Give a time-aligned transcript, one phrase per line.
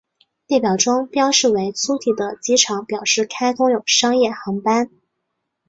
[0.47, 4.89] 列表中标示为粗体的机场表示开通有商业航班。